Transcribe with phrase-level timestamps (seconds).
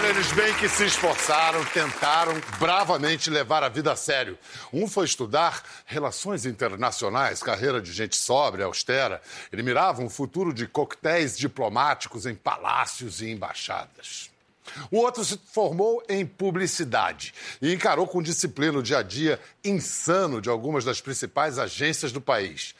[0.00, 4.38] Olha, eles bem que se esforçaram, tentaram bravamente levar a vida a sério.
[4.72, 9.20] Um foi estudar relações internacionais, carreira de gente sóbria, austera.
[9.52, 14.30] Ele mirava um futuro de coquetéis diplomáticos em palácios e embaixadas.
[14.90, 20.40] O outro se formou em publicidade e encarou com disciplina o dia a dia insano
[20.40, 22.74] de algumas das principais agências do país.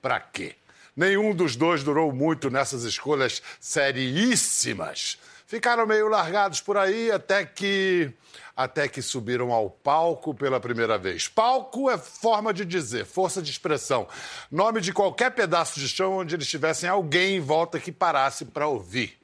[0.00, 0.54] Para quê?
[0.96, 5.18] Nenhum dos dois durou muito nessas escolhas seríssimas.
[5.52, 8.10] Ficaram meio largados por aí até que
[8.56, 11.28] até que subiram ao palco pela primeira vez.
[11.28, 14.08] Palco é forma de dizer, força de expressão,
[14.50, 18.66] nome de qualquer pedaço de chão onde eles tivessem alguém em volta que parasse para
[18.66, 19.18] ouvir.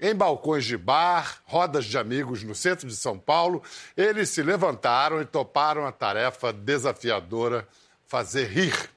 [0.00, 3.62] Em balcões de bar, rodas de amigos no centro de São Paulo,
[3.96, 7.64] eles se levantaram e toparam a tarefa desafiadora
[8.08, 8.90] fazer rir.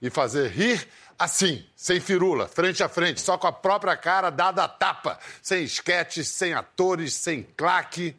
[0.00, 0.86] E fazer rir
[1.18, 5.64] assim, sem firula, frente a frente, só com a própria cara dada a tapa, sem
[5.64, 8.14] esquetes, sem atores, sem claque.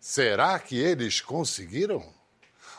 [0.00, 2.04] Será que eles conseguiram?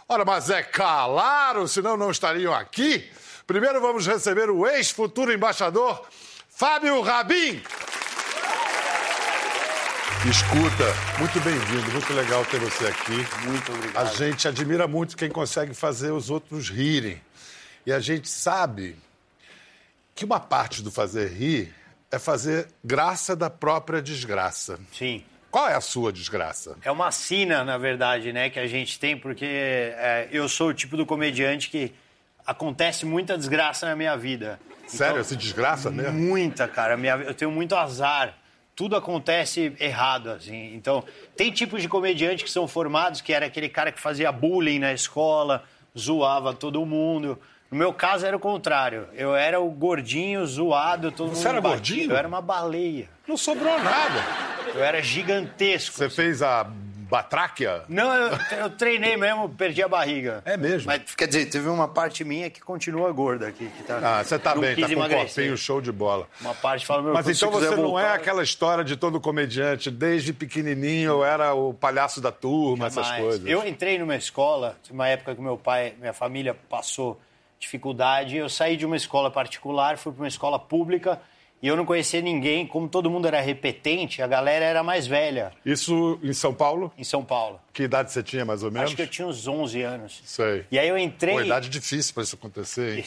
[0.07, 3.09] Ora, mas é claro, senão não estariam aqui.
[3.47, 6.05] Primeiro vamos receber o ex-futuro embaixador
[6.49, 7.63] Fábio Rabin.
[10.29, 13.47] Escuta, muito bem-vindo, muito legal ter você aqui.
[13.47, 14.07] Muito obrigado.
[14.07, 17.21] A gente admira muito quem consegue fazer os outros rirem.
[17.85, 18.95] E a gente sabe
[20.15, 21.75] que uma parte do fazer rir
[22.09, 24.79] é fazer graça da própria desgraça.
[24.93, 25.21] Sim.
[25.51, 26.77] Qual é a sua desgraça?
[26.81, 30.73] É uma sina, na verdade, né, que a gente tem, porque é, eu sou o
[30.73, 31.93] tipo do comediante que
[32.45, 34.59] acontece muita desgraça na minha vida.
[34.87, 36.13] Sério, se desgraça mesmo?
[36.13, 36.95] Muita, cara.
[36.95, 38.37] Minha, eu tenho muito azar.
[38.75, 40.75] Tudo acontece errado, assim.
[40.75, 41.03] Então,
[41.35, 44.93] tem tipos de comediante que são formados, que era aquele cara que fazia bullying na
[44.93, 45.63] escola,
[45.97, 47.39] zoava todo mundo.
[47.75, 49.05] No meu caso era o contrário.
[49.13, 51.75] Eu era o gordinho, zoado, todo Você mundo era batia.
[51.75, 52.11] gordinho?
[52.11, 53.09] Eu era uma baleia.
[53.27, 54.23] Não sobrou nada.
[54.73, 55.97] Eu era gigantesco.
[55.97, 57.83] Você fez a batráquia?
[57.89, 60.41] Não, eu, eu treinei mesmo, perdi a barriga.
[60.45, 60.87] É mesmo?
[60.87, 63.69] Mas, quer dizer, teve uma parte minha que continua gorda aqui.
[63.75, 65.25] Que tá, Ah, você tá bem, tá com um emagrecer.
[65.25, 66.29] corpinho show de bola.
[66.39, 70.31] Uma parte fala, meu, Mas então você não é aquela história de todo comediante, desde
[70.31, 73.45] pequenininho eu era o palhaço da turma, essas Mas coisas.
[73.45, 77.19] Eu entrei numa escola, uma época que meu pai, minha família passou
[77.59, 81.21] dificuldade, eu saí de uma escola particular, fui para uma escola pública
[81.61, 85.51] e eu não conhecia ninguém, como todo mundo era repetente, a galera era mais velha
[85.65, 86.91] Isso em São Paulo?
[86.97, 87.59] em São Paulo.
[87.73, 88.87] Que idade você tinha, mais ou menos?
[88.87, 90.21] Acho que eu tinha uns 11 anos.
[90.25, 90.65] Sei.
[90.69, 91.33] E aí eu entrei...
[91.33, 93.05] Pô, idade difícil pra isso acontecer, hein?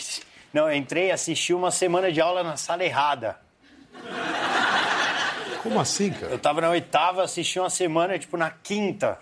[0.52, 3.38] Não, eu entrei e assisti uma semana de aula na sala errada.
[5.62, 6.32] Como assim, cara?
[6.32, 9.18] Eu tava na oitava, assisti uma semana, tipo, na quinta.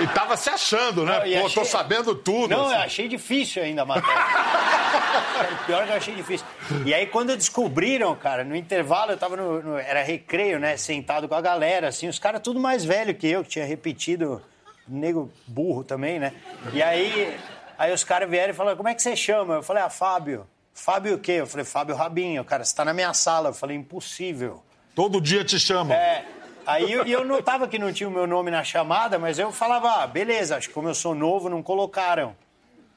[0.00, 1.12] E tava se achando, né?
[1.12, 2.48] Não, Pô, achei- tô sabendo tudo.
[2.48, 2.74] Não, assim.
[2.74, 3.86] eu achei difícil ainda o
[5.66, 6.46] Pior que eu achei difícil.
[6.84, 10.76] E aí, quando descobriram, cara, no intervalo, eu tava no, no- Era recreio, né?
[10.76, 14.42] Sentado com a galera, assim, os caras tudo mais velho que eu, que tinha repetido,
[14.86, 16.32] nego burro também, né?
[16.72, 17.36] E aí,
[17.78, 19.54] aí os caras vieram e falaram, como é que você chama?
[19.54, 20.46] Eu falei, ah, Fábio.
[20.72, 21.32] Fábio o quê?
[21.32, 22.44] Eu falei, Fábio Rabinho.
[22.44, 23.50] Cara, você tá na minha sala.
[23.50, 24.60] Eu falei, impossível.
[24.94, 25.96] Todo dia te chamam.
[25.96, 26.24] É.
[26.66, 29.52] Aí eu, e eu notava que não tinha o meu nome na chamada, mas eu
[29.52, 32.34] falava, ah, beleza, acho que como eu sou novo, não colocaram.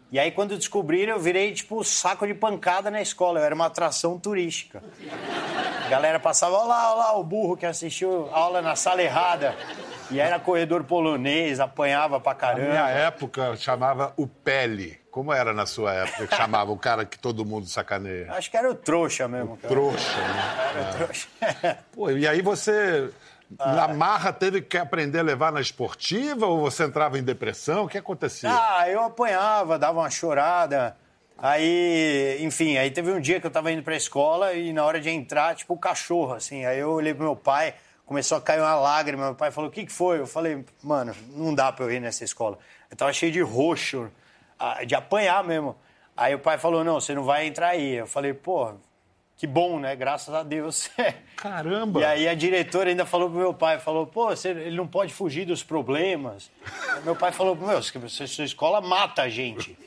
[0.09, 3.39] E aí, quando descobriram, eu virei, tipo, saco de pancada na escola.
[3.41, 4.81] Eu era uma atração turística.
[5.85, 9.53] A galera passava, olha lá, olha lá, o burro que assistiu aula na sala errada.
[10.09, 12.69] E era corredor polonês, apanhava pra Na caramba.
[12.69, 14.97] minha época chamava o Pele.
[15.11, 18.31] Como era na sua época que chamava o cara que todo mundo sacaneia?
[18.31, 19.57] Acho que era o trouxa mesmo.
[19.57, 19.67] cara.
[19.73, 20.71] Trouxa, né?
[20.73, 21.27] Era o trouxa.
[21.91, 23.09] Pô, e aí você,
[23.59, 23.73] Ah.
[23.73, 27.85] na marra, teve que aprender a levar na esportiva ou você entrava em depressão?
[27.85, 28.49] O que acontecia?
[28.51, 30.97] Ah, eu apanhava, dava uma chorada.
[31.37, 34.99] Aí, enfim, aí teve um dia que eu tava indo pra escola e na hora
[34.99, 36.65] de entrar, tipo, o cachorro, assim.
[36.65, 37.75] Aí eu olhei pro meu pai,
[38.05, 39.25] começou a cair uma lágrima.
[39.25, 40.19] Meu pai falou: O que, que foi?
[40.19, 42.57] Eu falei: Mano, não dá pra eu ir nessa escola.
[42.89, 44.09] Eu tava cheio de roxo,
[44.57, 45.75] ah, de apanhar mesmo.
[46.15, 47.95] Aí o pai falou: Não, você não vai entrar aí.
[47.95, 48.73] Eu falei: Pô,
[49.37, 49.95] que bom, né?
[49.95, 50.89] Graças a Deus.
[51.37, 51.99] Caramba!
[52.01, 55.13] E aí a diretora ainda falou pro meu pai, falou, pô, você- ele não pode
[55.13, 56.49] fugir dos problemas.
[57.03, 59.77] Meu pai falou, meu, sua escola mata a gente.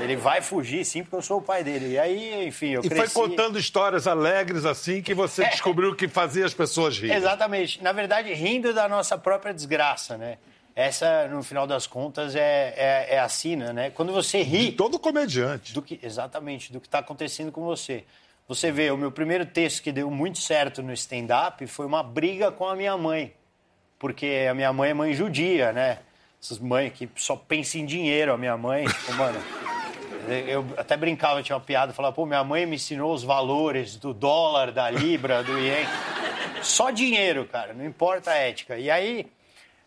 [0.00, 1.92] Ele vai fugir, sim, porque eu sou o pai dele.
[1.92, 3.14] E aí, enfim, eu E foi cresci...
[3.14, 7.16] contando histórias alegres assim que você descobriu que fazia as pessoas rirem.
[7.16, 7.82] Exatamente.
[7.82, 10.38] Na verdade, rindo da nossa própria desgraça, né?
[10.74, 13.90] Essa, no final das contas, é, é, é a sina, né?
[13.90, 14.70] Quando você ri...
[14.70, 15.74] De todo comediante.
[15.74, 18.04] do que exatamente do que está acontecendo com você.
[18.48, 22.50] Você vê, o meu primeiro texto que deu muito certo no stand-up foi uma briga
[22.50, 23.32] com a minha mãe,
[23.98, 26.00] porque a minha mãe é mãe judia, né?
[26.42, 29.40] Essas mães que só pensam em dinheiro, a minha mãe, tipo, mano.
[30.46, 34.12] Eu até brincava, tinha uma piada, falava, pô, minha mãe me ensinou os valores do
[34.12, 35.86] dólar, da libra, do ien.
[36.62, 38.76] Só dinheiro, cara, não importa a ética.
[38.76, 39.26] E aí,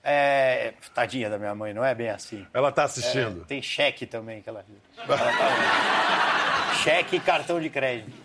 [0.04, 0.74] é...
[0.94, 2.46] tadinha da minha mãe, não é bem assim.
[2.54, 3.44] Ela tá assistindo.
[3.44, 4.66] É, tem cheque também que ela,
[4.98, 6.74] ela tá...
[6.84, 8.25] cheque e cartão de crédito.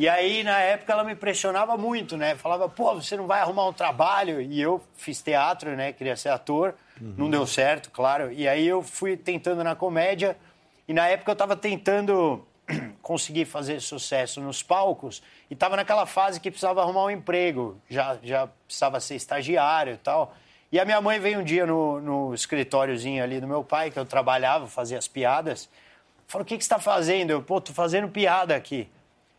[0.00, 2.34] E aí, na época, ela me pressionava muito, né?
[2.34, 4.40] Falava, pô, você não vai arrumar um trabalho?
[4.40, 5.92] E eu fiz teatro, né?
[5.92, 6.74] Queria ser ator.
[6.98, 7.14] Uhum.
[7.18, 8.32] Não deu certo, claro.
[8.32, 10.38] E aí eu fui tentando na comédia.
[10.88, 12.42] E na época eu tava tentando
[13.02, 18.16] conseguir fazer sucesso nos palcos e estava naquela fase que precisava arrumar um emprego, já,
[18.22, 20.34] já precisava ser estagiário e tal.
[20.72, 23.98] E a minha mãe veio um dia no, no escritóriozinho ali do meu pai, que
[23.98, 25.68] eu trabalhava, fazia as piadas,
[26.26, 27.32] falou, o que, que você está fazendo?
[27.32, 28.88] Eu, pô, tô fazendo piada aqui.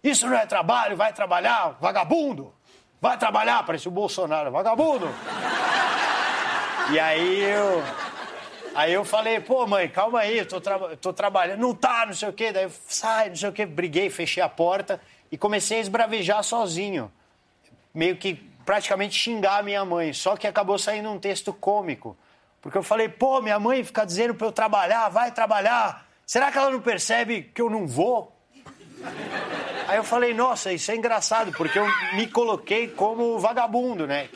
[0.04, 2.54] Isso não é trabalho, vai trabalhar, vagabundo!
[3.00, 5.08] Vai trabalhar, parece o Bolsonaro, vagabundo!
[6.92, 7.84] e aí eu
[8.74, 11.60] Aí eu falei, pô, mãe, calma aí, tô, tra tô trabalhando.
[11.60, 12.52] Não tá, não sei o quê.
[12.52, 13.66] Daí eu sai, não sei o quê.
[13.66, 15.02] Briguei, fechei a porta
[15.32, 17.12] e comecei a esbravejar sozinho.
[17.94, 20.14] Meio que praticamente xingar a minha mãe.
[20.14, 22.16] Só que acabou saindo um texto cômico.
[22.62, 26.06] Porque eu falei, pô, minha mãe fica dizendo pra eu trabalhar, vai trabalhar.
[26.26, 28.34] Será que ela não percebe que eu não vou?
[29.92, 34.30] Aí eu falei, nossa, isso é engraçado, porque eu me coloquei como vagabundo, né?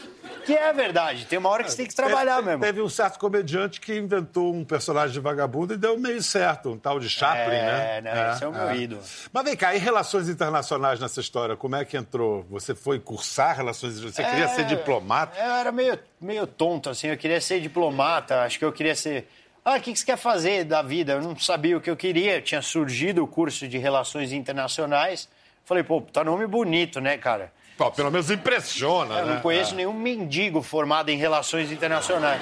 [0.46, 2.62] Que é verdade, tem uma hora que você tem que trabalhar teve, mesmo.
[2.62, 6.78] Teve um certo comediante que inventou um personagem de vagabundo e deu meio certo, um
[6.78, 8.02] tal de Chaplin, é, né?
[8.02, 8.76] Não, é, esse é o meu é.
[8.76, 9.02] ídolo.
[9.32, 12.46] Mas vem cá, e relações internacionais nessa história, como é que entrou?
[12.50, 15.40] Você foi cursar relações Você é, queria ser diplomata?
[15.40, 19.26] Eu era meio, meio tonto, assim, eu queria ser diplomata, acho que eu queria ser...
[19.64, 21.14] Ah, o que você quer fazer da vida?
[21.14, 25.30] Eu não sabia o que eu queria, tinha surgido o curso de relações internacionais.
[25.66, 27.52] Falei, pô, tá nome bonito, né, cara?
[27.76, 29.34] Pô, pelo menos impressiona, Eu né?
[29.34, 29.78] não conheço é.
[29.78, 32.42] nenhum mendigo formado em relações internacionais.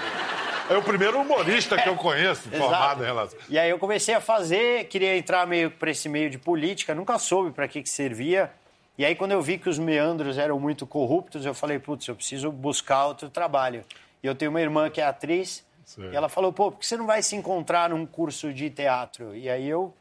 [0.70, 3.42] É o primeiro humorista que eu conheço formado em relações.
[3.50, 7.18] E aí eu comecei a fazer, queria entrar meio para esse meio de política, nunca
[7.18, 8.52] soube para que, que servia.
[8.98, 12.16] E aí quando eu vi que os meandros eram muito corruptos, eu falei, putz, eu
[12.16, 13.84] preciso buscar outro trabalho.
[14.22, 16.10] E eu tenho uma irmã que é atriz, Sim.
[16.12, 19.36] e ela falou, pô, por que você não vai se encontrar num curso de teatro?
[19.36, 19.94] E aí eu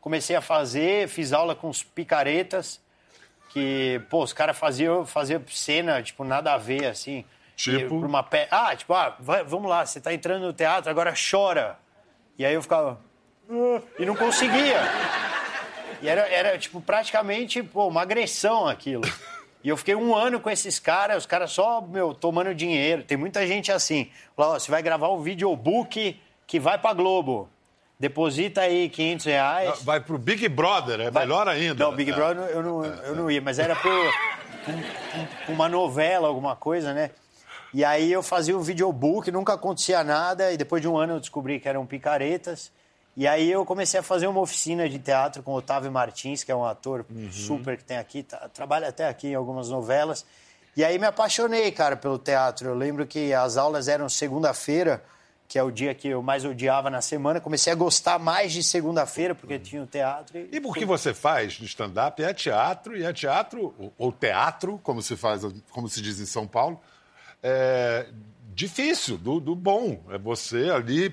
[0.00, 2.80] comecei a fazer, fiz aula com os picaretas,
[3.50, 7.24] que, pô, os caras faziam, faziam cena, tipo, nada a ver, assim.
[7.56, 8.00] Tipo?
[8.00, 8.46] Por uma pe...
[8.50, 11.78] Ah, tipo, ah, vai, vamos lá, você tá entrando no teatro, agora chora.
[12.38, 12.98] E aí eu ficava...
[13.50, 14.80] Ah", e não conseguia.
[16.00, 19.02] E era, era, tipo, praticamente, pô, uma agressão aquilo.
[19.62, 23.02] E eu fiquei um ano com esses caras, os caras só, meu, tomando dinheiro.
[23.02, 24.10] Tem muita gente assim.
[24.36, 27.50] Lá, ó, você vai gravar um videobook que vai pra Globo.
[28.00, 29.82] Deposita aí 500 reais.
[29.82, 31.24] Vai pro Big Brother, é vai...
[31.24, 31.84] melhor ainda.
[31.84, 32.14] Não, Big é.
[32.14, 33.92] Brother eu não, eu não ia, mas era por
[35.46, 37.10] uma novela, alguma coisa, né?
[37.74, 41.20] E aí eu fazia um videobook, nunca acontecia nada, e depois de um ano eu
[41.20, 42.72] descobri que eram picaretas.
[43.14, 46.50] E aí eu comecei a fazer uma oficina de teatro com o Otávio Martins, que
[46.50, 47.30] é um ator uhum.
[47.30, 50.24] super que tem aqui, tá, trabalha até aqui em algumas novelas.
[50.74, 52.68] E aí me apaixonei, cara, pelo teatro.
[52.68, 55.04] Eu lembro que as aulas eram segunda-feira,
[55.50, 57.40] que é o dia que eu mais odiava na semana.
[57.40, 60.38] Comecei a gostar mais de segunda-feira, porque tinha o teatro.
[60.38, 65.02] E, e que você faz no stand-up é teatro, e é teatro, ou teatro, como
[65.02, 66.80] se faz, como se diz em São Paulo,
[67.42, 68.06] é
[68.54, 70.00] difícil, do, do bom.
[70.10, 71.12] É você ali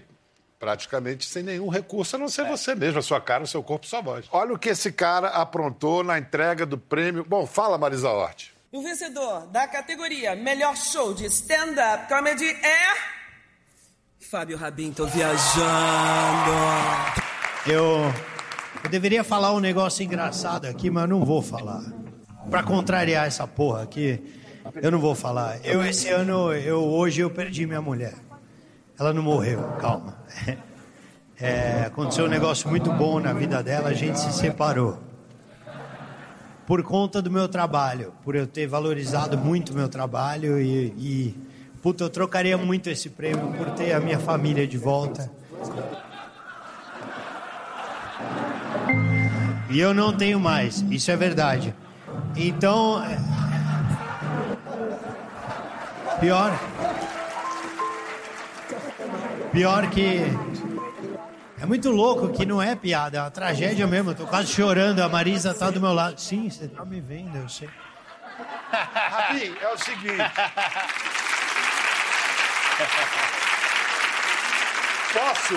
[0.60, 2.50] praticamente sem nenhum recurso, a não ser é.
[2.50, 4.28] você mesmo, a sua cara, o seu corpo, a sua voz.
[4.32, 7.26] Olha o que esse cara aprontou na entrega do prêmio.
[7.28, 8.52] Bom, fala, Marisa Hort.
[8.72, 13.17] O vencedor da categoria Melhor Show de Stand-Up Comedy é.
[14.20, 15.38] Fábio Rabin, tô viajando.
[17.66, 18.14] Eu,
[18.84, 21.82] eu deveria falar um negócio engraçado aqui, mas não vou falar.
[22.50, 24.22] Pra contrariar essa porra aqui,
[24.82, 25.60] eu não vou falar.
[25.64, 28.16] Eu, esse ano, eu, hoje, eu perdi minha mulher.
[29.00, 30.18] Ela não morreu, calma.
[31.40, 34.98] É, aconteceu um negócio muito bom na vida dela, a gente se separou.
[36.66, 41.36] Por conta do meu trabalho, por eu ter valorizado muito meu trabalho e, e
[41.88, 45.32] Puta, eu trocaria muito esse prêmio por ter a minha família de volta.
[49.70, 51.74] E eu não tenho mais, isso é verdade.
[52.36, 53.02] Então.
[56.20, 56.60] Pior.
[59.54, 60.24] Pior que.
[61.62, 64.12] É muito louco que não é piada, é uma tragédia mesmo.
[64.12, 66.20] Eu tô quase chorando, a Marisa tá do meu lado.
[66.20, 67.70] Sim, você tá me vendo, eu sei.
[68.70, 70.18] Rabi, é o seguinte.
[75.14, 75.56] Posso?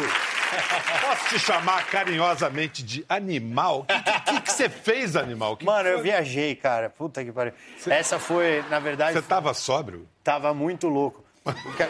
[1.00, 3.81] Posso te chamar carinhosamente de animal?
[3.81, 5.57] O que, que, você fez, animal?
[5.57, 6.91] Que Mano, eu viajei, cara.
[6.91, 7.53] Puta que pariu.
[7.79, 7.93] Cê...
[7.93, 9.12] Essa foi, na verdade.
[9.12, 10.09] Você tava sóbrio?
[10.25, 11.25] Tava muito louco.
[11.45, 11.83] O que...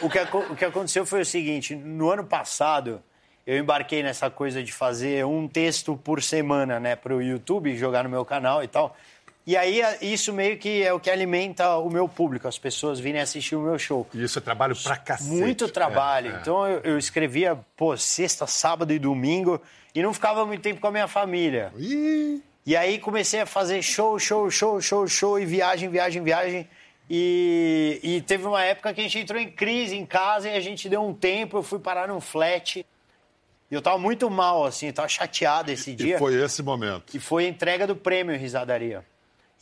[0.06, 3.02] o, que, o que aconteceu foi o seguinte: no ano passado,
[3.46, 8.10] eu embarquei nessa coisa de fazer um texto por semana, né, pro YouTube, jogar no
[8.10, 8.96] meu canal e tal.
[9.44, 13.20] E aí isso meio que é o que alimenta o meu público, as pessoas virem
[13.20, 14.06] assistir o meu show.
[14.14, 15.30] E isso é trabalho pra cacete.
[15.30, 16.30] Muito trabalho.
[16.30, 16.40] É, é.
[16.40, 19.60] Então eu, eu escrevia, pô, sexta, sábado e domingo
[19.94, 21.72] e não ficava muito tempo com a minha família.
[21.76, 26.68] Ih, E aí comecei a fazer show, show, show, show, show e viagem, viagem, viagem.
[27.10, 30.60] E, e teve uma época que a gente entrou em crise em casa e a
[30.60, 32.86] gente deu um tempo, eu fui parar num flat.
[33.70, 36.14] E eu tava muito mal, assim, eu tava chateado esse dia.
[36.14, 37.14] e foi esse momento.
[37.16, 39.04] E foi a entrega do prêmio Risadaria.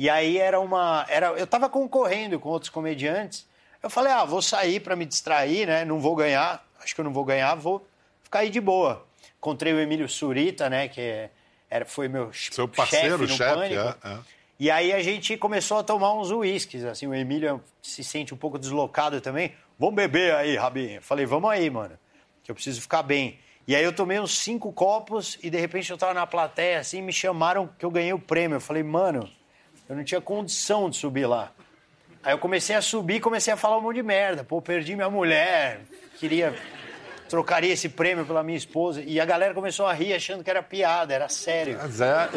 [0.00, 1.04] E aí era uma.
[1.10, 3.46] Era, eu tava concorrendo com outros comediantes.
[3.82, 5.84] Eu falei, ah, vou sair para me distrair, né?
[5.84, 6.66] Não vou ganhar.
[6.82, 7.86] Acho que eu não vou ganhar, vou
[8.22, 9.06] ficar aí de boa.
[9.36, 10.88] Encontrei o Emílio Surita, né?
[10.88, 11.28] Que
[11.68, 14.18] era, foi meu Seu parceiro, chefe chefe, é, é.
[14.58, 18.38] E aí a gente começou a tomar uns uísques, assim, o Emílio se sente um
[18.38, 19.52] pouco deslocado também.
[19.78, 21.02] Vamos beber aí, Rabinho.
[21.02, 21.98] Falei, vamos aí, mano,
[22.42, 23.38] que eu preciso ficar bem.
[23.68, 27.02] E aí eu tomei uns cinco copos e de repente eu tava na plateia, assim,
[27.02, 28.56] me chamaram que eu ganhei o prêmio.
[28.56, 29.28] Eu falei, mano,
[29.90, 31.52] eu não tinha condição de subir lá.
[32.22, 34.44] Aí eu comecei a subir e comecei a falar um monte de merda.
[34.44, 35.80] Pô, perdi minha mulher,
[36.18, 36.54] queria...
[37.28, 39.00] Trocaria esse prêmio pela minha esposa.
[39.06, 41.78] E a galera começou a rir achando que era piada, era sério.
[41.80, 42.28] Mas é,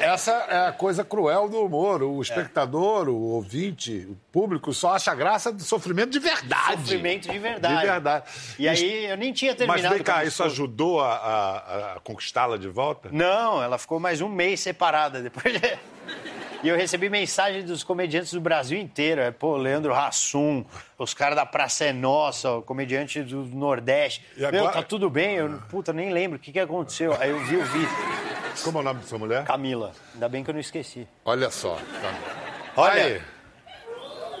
[0.00, 2.02] é- essa é a coisa cruel do humor.
[2.02, 6.80] O espectador, o ouvinte, o público só acha graça do sofrimento de verdade.
[6.82, 7.76] Sofrimento de verdade.
[7.82, 8.24] De verdade.
[8.58, 9.94] E aí eu nem tinha Mas terminado.
[9.94, 13.10] vem cá, isso ajudou a, a- a conquistá-la de volta?
[13.12, 15.54] Não, ela ficou mais um mês separada depois.
[16.62, 19.20] E eu recebi mensagem dos comediantes do Brasil inteiro.
[19.20, 20.64] É, pô, Leandro Hassum,
[20.96, 24.24] os caras da Praça é Nossa, o comediante do Nordeste.
[24.36, 25.34] E agora- Meu, tá tudo bem?
[25.36, 27.16] Eu, puta, nem lembro o que, que aconteceu.
[27.20, 27.88] Aí eu vi o vídeo.
[28.62, 29.44] Como é o nome da sua mulher?
[29.44, 31.08] Camila, ainda bem que eu não esqueci.
[31.24, 31.78] Olha só.
[32.76, 33.22] Olha, Aí.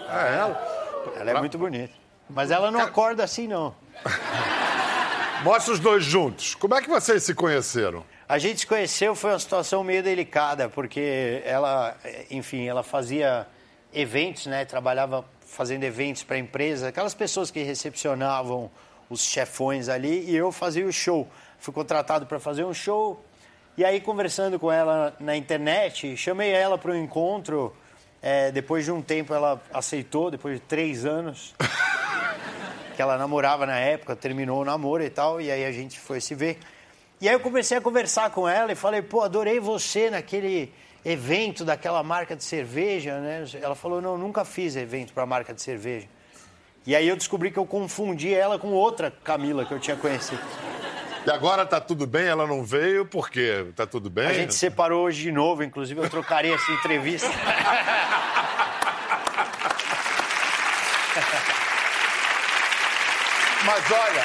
[0.08, 1.12] É ela.
[1.16, 1.92] ela é muito bonita.
[2.30, 3.74] Mas ela não acorda assim, não.
[5.42, 6.54] Mostra os dois juntos.
[6.54, 8.04] Como é que vocês se conheceram?
[8.28, 11.96] A gente se conheceu, foi uma situação meio delicada, porque ela,
[12.30, 13.46] enfim, ela fazia
[13.92, 14.64] eventos, né?
[14.64, 18.70] Trabalhava fazendo eventos para empresa, aquelas pessoas que recepcionavam
[19.10, 21.28] os chefões ali, e eu fazia o show.
[21.58, 23.22] Fui contratado para fazer um show,
[23.76, 27.74] e aí conversando com ela na internet, chamei ela para um encontro.
[28.22, 31.54] é, depois de um tempo ela aceitou, depois de três anos
[32.94, 36.20] que ela namorava na época, terminou o namoro e tal, e aí a gente foi
[36.20, 36.58] se ver.
[37.22, 40.74] E aí eu comecei a conversar com ela e falei, pô, adorei você naquele
[41.04, 43.44] evento daquela marca de cerveja, né?
[43.62, 46.08] Ela falou, não, nunca fiz evento para marca de cerveja.
[46.84, 50.42] E aí eu descobri que eu confundi ela com outra Camila que eu tinha conhecido.
[51.24, 53.66] E agora tá tudo bem, ela não veio, por quê?
[53.76, 54.26] Tá tudo bem?
[54.26, 57.30] A gente se separou hoje de novo, inclusive eu trocaria essa entrevista.
[63.64, 64.24] Mas olha,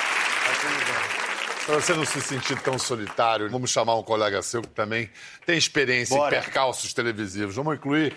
[1.67, 5.09] para você não se sentir tão solitário, vamos chamar um colega seu que também
[5.45, 6.37] tem experiência Bora.
[6.37, 7.55] em percalços televisivos.
[7.55, 8.15] Vamos incluir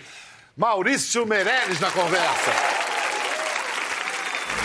[0.55, 2.80] Maurício Meirelles na conversa.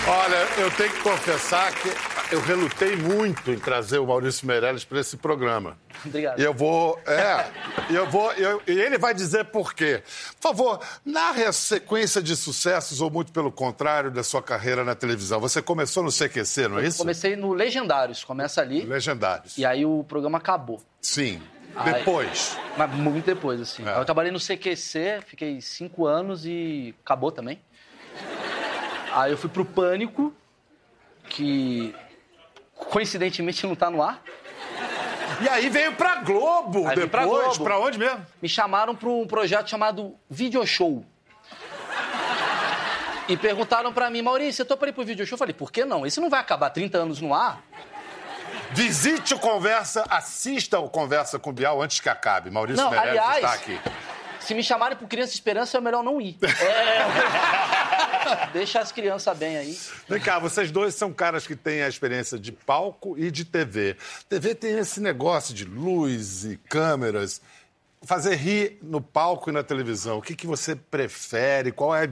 [0.09, 1.89] Olha, eu tenho que confessar que
[2.33, 5.77] eu relutei muito em trazer o Maurício Meirelles para esse programa.
[6.05, 6.39] Obrigado.
[6.39, 6.97] E eu vou.
[7.07, 7.47] É.
[7.91, 8.33] E eu vou.
[8.35, 10.03] eu- e ele vai dizer por quê.
[10.41, 14.95] Por favor, narre a sequência de sucessos, ou muito pelo contrário, da sua carreira na
[14.95, 15.41] televisão.
[15.41, 16.99] Você começou no CQC, não é isso?
[16.99, 18.83] Comecei no Legendários, começa ali.
[18.85, 19.59] Legendários.
[19.59, 20.81] E aí o programa acabou.
[21.01, 21.43] Sim.
[21.85, 22.57] Depois.
[22.79, 23.85] Mas muito depois, assim.
[23.85, 23.91] É.
[23.93, 27.61] Aí Eu trabalhei no CQC, fiquei cinco anos e acabou também.
[29.17, 30.31] Aí eu fui pro Pânico,
[31.31, 31.95] que
[32.75, 34.23] coincidentemente não tá no ar.
[35.41, 37.11] E aí veio pra Globo Aí depois.
[37.11, 37.65] pra Globo.
[37.65, 38.25] Pra onde mesmo?
[38.43, 41.03] Me chamaram para um projeto chamado Video Show.
[43.27, 45.35] E perguntaram pra mim, Maurício, eu tô pra ir pro Video Show?
[45.35, 46.07] Eu falei, por que não?
[46.07, 47.63] Esse não vai acabar 30 anos no ar?
[48.73, 52.51] Visite o Conversa, assista o Conversa com o Bial antes que acabe.
[52.51, 53.81] Maurício Não, Meirelles aliás, está aqui.
[54.47, 56.39] Se me chamarem pro Criança Esperança, é melhor não ir.
[56.41, 56.47] É...
[58.53, 59.77] Deixa as crianças bem aí.
[60.09, 63.97] Vem cá, vocês dois são caras que têm a experiência de palco e de TV.
[64.29, 67.43] TV tem esse negócio de luz e câmeras.
[68.03, 70.19] Fazer rir no palco e na televisão.
[70.19, 71.73] O que, que você prefere?
[71.73, 72.09] Qual é,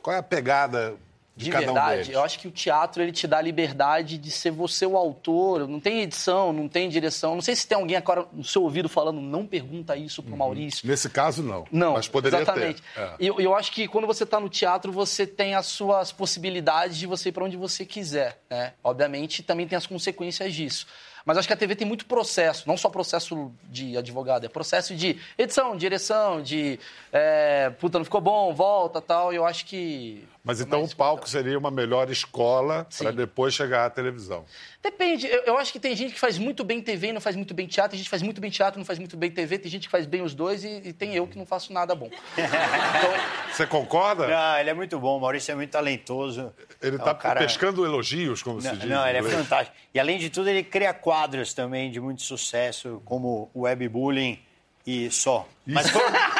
[0.00, 0.94] qual é a pegada
[1.36, 2.08] de, De um verdade, deles?
[2.10, 5.66] eu acho que o teatro ele te dá a liberdade de ser você o autor.
[5.66, 7.34] Não tem edição, não tem direção.
[7.34, 10.86] Não sei se tem alguém agora no seu ouvido falando, não pergunta isso pro Maurício.
[10.86, 11.64] Nesse caso, não.
[11.72, 12.80] Não, Mas poderia exatamente.
[12.94, 13.00] ter.
[13.00, 13.14] É.
[13.18, 16.96] E eu, eu acho que quando você está no teatro, você tem as suas possibilidades
[16.96, 18.40] de você ir para onde você quiser.
[18.48, 18.72] Né?
[18.82, 20.86] Obviamente, também tem as consequências disso.
[21.24, 24.94] Mas acho que a TV tem muito processo, não só processo de advogado, é processo
[24.94, 26.78] de edição, direção, de
[27.10, 29.32] é, puta, não ficou bom, volta tal.
[29.32, 30.26] E eu acho que.
[30.44, 34.44] Mas então o palco seria uma melhor escola para depois chegar à televisão.
[34.82, 35.26] Depende.
[35.26, 37.54] Eu, eu, acho que tem gente que faz muito bem TV e não faz muito
[37.54, 39.58] bem teatro, tem gente que faz muito bem teatro e não faz muito bem TV,
[39.58, 41.94] tem gente que faz bem os dois e, e tem eu que não faço nada
[41.94, 42.10] bom.
[42.34, 43.14] Então...
[43.54, 44.26] Você concorda?
[44.26, 46.52] Não, ele é muito bom, o Maurício é muito talentoso.
[46.82, 47.40] Ele está é um cara...
[47.40, 48.90] pescando elogios, como não, se diz.
[48.90, 49.76] Não, ele é fantástico.
[49.94, 54.40] E além de tudo, ele cria quadros também de muito sucesso, como o webbullying
[54.84, 55.46] e só.
[55.64, 56.02] Mas foi...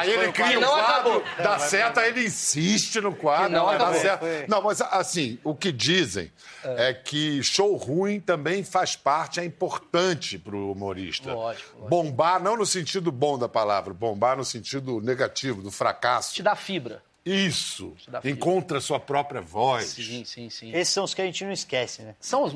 [0.00, 1.24] Aí ele cria um quadro, acabou.
[1.38, 4.24] dá certo, aí ele insiste no quadro, não, não dá certo.
[4.48, 6.30] Não, mas assim, o que dizem
[6.64, 6.90] é.
[6.90, 6.94] é.
[6.94, 11.32] que show ruim também faz parte, é importante para o humorista.
[11.32, 11.88] Lógico, lógico.
[11.88, 16.34] Bombar, não no sentido bom da palavra, bombar no sentido negativo, do fracasso.
[16.34, 17.02] Te dá fibra.
[17.24, 17.92] Isso.
[18.24, 19.86] Encontra a sua própria voz.
[19.86, 20.72] Sim, sim, sim.
[20.72, 22.14] Esses são os que a gente não esquece, né?
[22.20, 22.54] São os...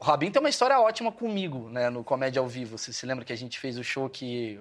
[0.00, 2.78] O Rabin tem uma história ótima comigo, né, no Comédia ao Vivo.
[2.78, 4.60] Você se lembra que a gente fez o show que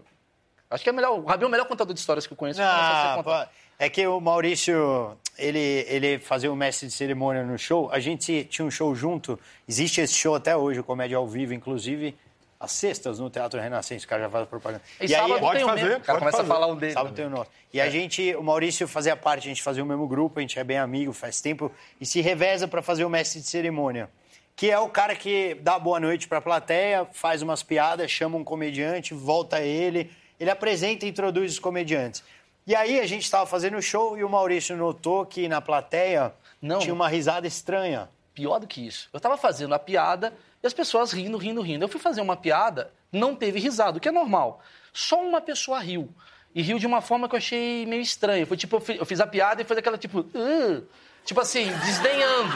[0.70, 1.18] Acho que é melhor.
[1.20, 2.60] O Rabi é o melhor contador de histórias que eu conheço.
[2.62, 3.48] Ah,
[3.80, 7.90] é que o Maurício, ele, ele fazia o mestre de cerimônia no show.
[7.92, 9.40] A gente tinha um show junto.
[9.68, 12.18] Existe esse show até hoje, o Comédia ao Vivo, inclusive.
[12.60, 14.82] Às sextas no Teatro Renascença, o cara já faz propaganda.
[15.00, 16.52] E, e aí, pode fazer, o cara começa fazer.
[16.52, 16.92] a falar um dele.
[16.92, 17.52] Sábado tem o nosso.
[17.72, 17.84] E é.
[17.84, 20.64] a gente, o Maurício fazia parte, a gente fazia o mesmo grupo, a gente é
[20.64, 21.72] bem amigo, faz tempo,
[22.02, 24.10] e se reveza para fazer o mestre de cerimônia.
[24.56, 28.40] Que é o cara que dá boa noite para a plateia, faz umas piadas, chama
[28.40, 30.10] um comediante, volta ele
[30.40, 32.24] ele apresenta e introduz os comediantes.
[32.66, 36.34] E aí a gente estava fazendo o show e o Maurício notou que na plateia
[36.62, 36.80] Não.
[36.80, 38.10] tinha uma risada estranha.
[38.34, 39.10] Pior do que isso.
[39.14, 41.86] Eu estava fazendo a piada e as pessoas rindo, rindo, rindo.
[41.86, 44.62] Eu fui fazer uma piada, não teve risada, o que é normal.
[44.92, 46.10] Só uma pessoa riu.
[46.54, 48.46] E riu de uma forma que eu achei meio estranha.
[48.46, 50.88] Foi tipo, eu fiz a piada e foi aquela tipo, uh,
[51.24, 52.54] tipo assim, desdenhando.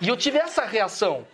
[0.00, 1.26] E eu tive essa reação.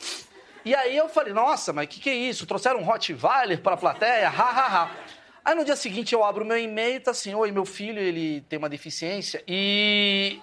[0.65, 2.47] E aí eu falei, nossa, mas o que, que é isso?
[2.47, 4.29] Trouxeram um Rottweiler para a plateia?
[4.29, 4.91] Ha, ha, ha.
[5.45, 8.43] Aí no dia seguinte eu abro meu e-mail e tá assim, oi, meu filho, ele
[8.43, 10.41] tem uma deficiência e...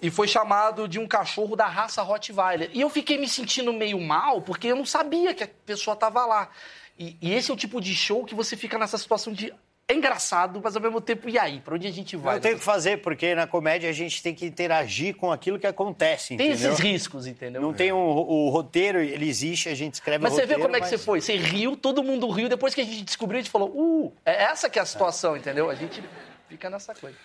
[0.00, 2.70] E foi chamado de um cachorro da raça Rottweiler.
[2.72, 6.26] E eu fiquei me sentindo meio mal, porque eu não sabia que a pessoa tava
[6.26, 6.50] lá.
[6.98, 9.54] E, e esse é o tipo de show que você fica nessa situação de
[9.88, 11.60] é engraçado, mas ao mesmo tempo, e aí?
[11.60, 12.34] Pra onde a gente vai?
[12.34, 15.58] Não tem o que fazer, porque na comédia a gente tem que interagir com aquilo
[15.58, 16.72] que acontece, Tem entendeu?
[16.72, 17.60] esses riscos, entendeu?
[17.60, 17.74] Não é.
[17.74, 20.48] tem um, o roteiro, ele existe, a gente escreve mas o roteiro.
[20.48, 20.82] Mas você vê como mas...
[20.82, 21.20] é que você foi?
[21.20, 24.44] Você riu, todo mundo riu, depois que a gente descobriu, a gente falou, uh, é
[24.44, 25.38] essa que é a situação, é.
[25.38, 25.68] entendeu?
[25.68, 26.02] A gente
[26.48, 27.16] fica nessa coisa.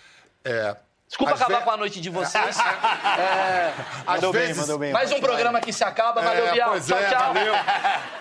[0.44, 0.76] É...
[1.06, 1.64] Desculpa Às acabar ve...
[1.64, 2.58] com a noite de vocês.
[3.18, 3.72] é...
[4.04, 4.48] Mandou vezes...
[4.48, 4.92] bem, mandou bem.
[4.92, 6.20] Mais um programa que se acaba.
[6.20, 6.80] Valeu, é, Bial.
[6.80, 7.34] Tchau, é, tchau.
[7.34, 7.54] Valeu.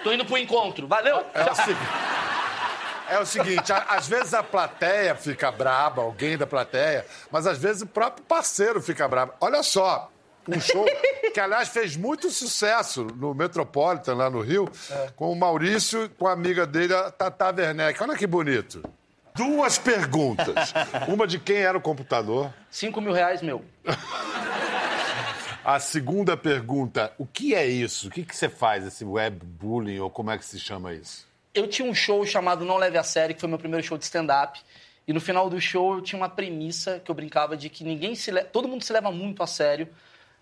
[0.06, 0.88] Tô indo pro encontro.
[0.88, 1.26] Valeu.
[1.34, 1.56] É tchau.
[3.10, 7.82] É o seguinte, às vezes a plateia fica braba, alguém da plateia, mas às vezes
[7.82, 9.34] o próprio parceiro fica brabo.
[9.39, 10.12] Olha só,
[10.48, 10.86] um show
[11.34, 15.12] que, aliás, fez muito sucesso no Metropolitan, lá no Rio, é.
[15.15, 18.02] com o Maurício e com a amiga dele, a Tata Werneck.
[18.02, 18.82] Olha que bonito.
[19.36, 20.74] Duas perguntas.
[21.08, 22.52] Uma de quem era o computador.
[22.72, 23.63] Cinco mil reais, meu.
[25.63, 28.08] A segunda pergunta, o que é isso?
[28.08, 31.27] O que, que você faz, esse webbullying, ou como é que se chama isso?
[31.58, 34.04] Eu tinha um show chamado Não Leve a Sério, que foi meu primeiro show de
[34.04, 34.60] stand-up.
[35.08, 38.13] E no final do show eu tinha uma premissa que eu brincava de que ninguém
[38.13, 38.43] se le...
[38.43, 39.88] todo mundo se leva muito a sério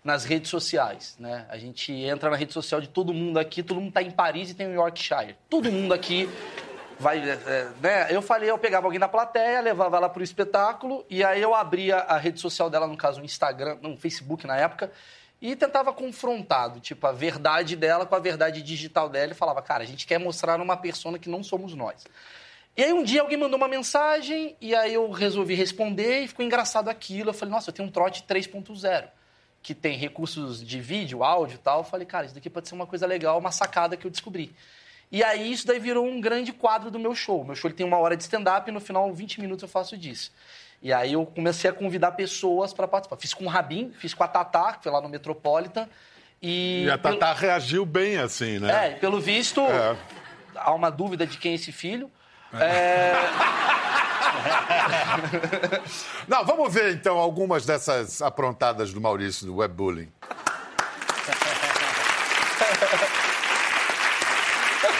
[0.02, 1.46] nas redes sociais, né?
[1.48, 4.50] A gente entra na rede social de todo mundo aqui, todo mundo está em Paris
[4.50, 5.36] e tem o Yorkshire.
[5.48, 6.28] Todo mundo aqui
[6.98, 8.06] vai, é, é, né?
[8.10, 11.54] Eu falei, eu pegava alguém da plateia, levava ela para o espetáculo e aí eu
[11.54, 14.92] abria a rede social dela, no caso o Instagram, não, o Facebook na época,
[15.52, 19.84] e tentava confrontado, tipo, a verdade dela com a verdade digital dela e falava, cara,
[19.84, 22.04] a gente quer mostrar uma persona que não somos nós.
[22.76, 26.44] E aí um dia alguém mandou uma mensagem e aí eu resolvi responder e ficou
[26.44, 27.30] engraçado aquilo.
[27.30, 29.08] Eu falei, nossa, eu tenho um trote 3.0
[29.62, 31.78] que tem recursos de vídeo, áudio e tal.
[31.78, 34.54] Eu falei, cara, isso daqui pode ser uma coisa legal, uma sacada que eu descobri.
[35.10, 37.44] E aí isso daí virou um grande quadro do meu show.
[37.44, 39.96] Meu show ele tem uma hora de stand-up e no final, 20 minutos, eu faço
[39.96, 40.32] disso.
[40.86, 43.16] E aí eu comecei a convidar pessoas para participar.
[43.16, 45.88] Fiz com o Rabin, fiz com a Tatá, que foi lá no Metropolitan.
[46.40, 47.40] E, e a Tatá pelo...
[47.40, 48.90] reagiu bem assim, né?
[48.90, 49.96] É, pelo visto, é.
[50.54, 52.08] há uma dúvida de quem é esse filho.
[52.54, 52.64] É.
[52.64, 53.16] É...
[56.28, 60.12] Não, vamos ver então algumas dessas aprontadas do Maurício do webbullying.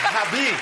[0.02, 0.56] Rabin,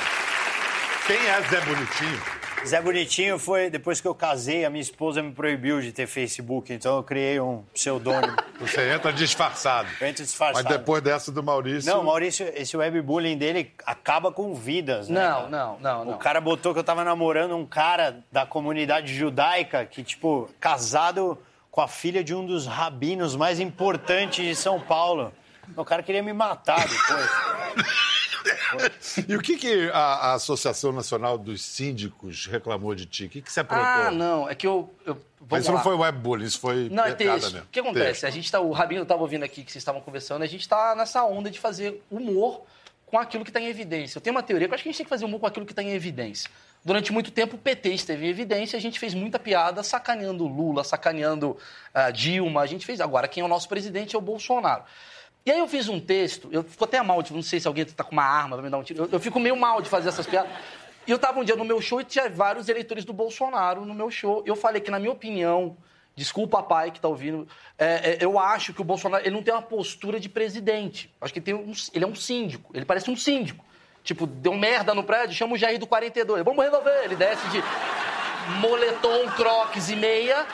[1.06, 2.33] quem é Zé Bonitinho?
[2.66, 6.72] Zé Bonitinho foi, depois que eu casei, a minha esposa me proibiu de ter Facebook,
[6.72, 8.34] então eu criei um pseudônimo.
[8.58, 9.88] Você entra disfarçado.
[10.00, 10.64] Eu entro disfarçado.
[10.64, 11.92] Mas depois dessa do Maurício...
[11.92, 15.20] Não, Maurício, esse webbullying dele acaba com vidas, né?
[15.20, 16.14] Não, não, não, não.
[16.14, 21.38] O cara botou que eu tava namorando um cara da comunidade judaica que, tipo, casado
[21.70, 25.32] com a filha de um dos rabinos mais importantes de São Paulo.
[25.76, 27.30] O cara queria me matar depois.
[29.28, 33.26] E o que, que a, a Associação Nacional dos Síndicos reclamou de ti?
[33.26, 33.86] O que, que você aprontou?
[33.86, 34.92] Ah, não, é que eu.
[35.06, 35.14] eu
[35.48, 35.82] Mas vamos isso não lá.
[35.82, 37.52] foi webbullying, isso foi Não, é texto.
[37.52, 37.60] mesmo.
[37.60, 38.06] O que acontece?
[38.06, 38.24] Texto.
[38.26, 40.94] A gente tá, o Rabino estava ouvindo aqui que vocês estavam conversando, a gente está
[40.94, 42.62] nessa onda de fazer humor
[43.06, 44.18] com aquilo que está em evidência.
[44.18, 45.46] Eu tenho uma teoria que eu acho que a gente tem que fazer humor com
[45.46, 46.50] aquilo que está em evidência.
[46.84, 50.84] Durante muito tempo, o PT esteve em evidência, a gente fez muita piada sacaneando Lula,
[50.84, 51.56] sacaneando
[51.94, 53.00] ah, Dilma, a gente fez.
[53.00, 54.82] Agora, quem é o nosso presidente é o Bolsonaro.
[55.46, 57.84] E aí eu fiz um texto, eu fico até mal, tipo, não sei se alguém
[57.84, 59.04] tá com uma arma, vai me dar um tiro.
[59.04, 60.50] Eu, eu fico meio mal de fazer essas piadas.
[61.06, 63.92] E eu tava um dia no meu show e tinha vários eleitores do Bolsonaro no
[63.92, 64.42] meu show.
[64.46, 65.76] Eu falei que, na minha opinião,
[66.16, 69.52] desculpa, pai, que tá ouvindo, é, é, eu acho que o Bolsonaro ele não tem
[69.52, 71.14] uma postura de presidente.
[71.20, 72.70] Acho que ele, tem um, ele é um síndico.
[72.74, 73.62] Ele parece um síndico.
[74.02, 76.42] Tipo, deu merda no prédio, chama o Jair do 42.
[76.42, 77.04] Vamos resolver.
[77.04, 77.62] Ele desce de
[78.60, 80.46] moletom, crocs e meia,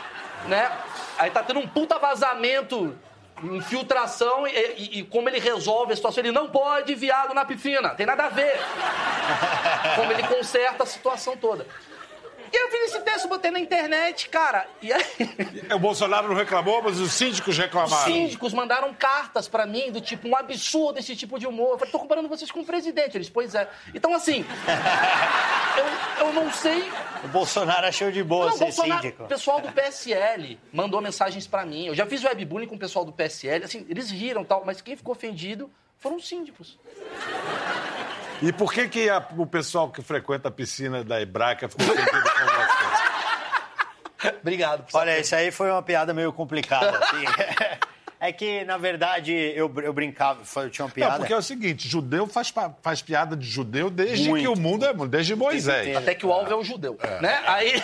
[0.49, 0.69] né?
[1.17, 2.97] Aí tá tendo um puta vazamento,
[3.43, 7.91] infiltração, e, e- e como ele resolve a situação, ele não pode viado na piscina,
[7.91, 8.53] tem nada a ver.
[9.97, 11.67] Como ele conserta a situação toda.
[12.53, 15.05] E eu fiz esse texto, botei na internet, cara, e aí...
[15.75, 18.13] O Bolsonaro não reclamou, mas os síndicos Os reclamaram.
[18.13, 21.73] síndicos mandaram cartas pra mim do tipo, um absurdo esse tipo de humor.
[21.73, 23.17] Eu falei, tô comparando vocês com o presidente.
[23.17, 23.69] Eles, pois é.
[23.95, 24.45] Então, assim,
[26.19, 26.83] eu, eu não sei
[27.25, 29.25] O Bolsonaro achou de boa Não, ser Bolsonaro- síndico.
[29.25, 31.87] O pessoal do PSL mandou mensagens pra mim.
[31.87, 33.65] Eu já fiz webbullying com o pessoal do PSL.
[33.65, 36.79] Assim, eles riram e tal, mas quem ficou ofendido foram os síndicos.
[38.43, 42.31] E por que, que a- o pessoal que frequenta a piscina da Hebraica ficou ofendido?
[44.41, 44.85] Obrigado.
[44.93, 46.99] Olha, isso aí foi uma piada meio complicada.
[46.99, 47.25] assim.
[48.23, 51.13] É que, na verdade, eu, eu brincava, eu tinha uma piada.
[51.13, 52.53] Não, porque é o seguinte, judeu faz,
[52.83, 54.43] faz piada de judeu desde Muito.
[54.43, 55.97] que o mundo é mundo, desde Moisés.
[55.97, 57.41] Até que o alvo é o judeu, né?
[57.47, 57.83] Aí...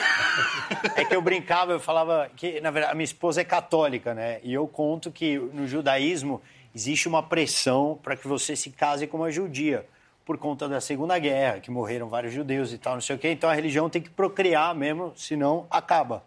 [0.95, 4.39] É que eu brincava, eu falava que, na verdade, a minha esposa é católica, né?
[4.43, 6.43] E eu conto que no judaísmo
[6.75, 9.87] existe uma pressão para que você se case com uma judia,
[10.27, 13.31] por conta da Segunda Guerra, que morreram vários judeus e tal, não sei o quê.
[13.31, 16.25] Então a religião tem que procriar mesmo, senão acaba.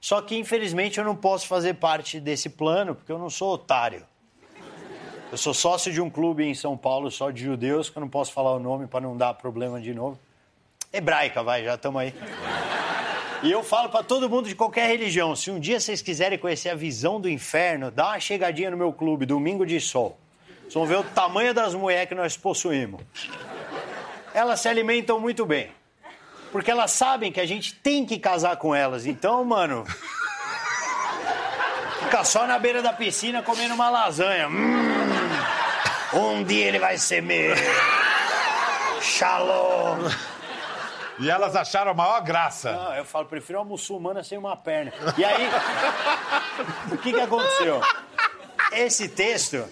[0.00, 4.04] Só que, infelizmente, eu não posso fazer parte desse plano, porque eu não sou otário.
[5.30, 8.08] Eu sou sócio de um clube em São Paulo só de judeus, que eu não
[8.08, 10.18] posso falar o nome para não dar problema de novo.
[10.90, 12.14] Hebraica, vai, já estamos aí.
[13.42, 16.70] E eu falo para todo mundo de qualquer religião, se um dia vocês quiserem conhecer
[16.70, 20.18] a visão do inferno, dá uma chegadinha no meu clube, domingo de sol.
[20.72, 23.02] Vocês vão ver o tamanho das mulheres que nós possuímos.
[24.32, 25.70] Elas se alimentam muito bem.
[26.50, 29.04] Porque elas sabem que a gente tem que casar com elas.
[29.04, 29.84] Então, mano.
[32.04, 34.48] Fica só na beira da piscina comendo uma lasanha.
[34.48, 35.10] Hum,
[36.14, 37.54] um dia ele vai ser meu.
[39.02, 40.08] Shalom.
[41.18, 42.72] E elas acharam a maior graça.
[42.72, 44.90] Não, eu falo, prefiro uma muçulmana sem uma perna.
[45.18, 45.50] E aí,
[46.90, 47.82] o que, que aconteceu?
[48.72, 49.68] Esse texto,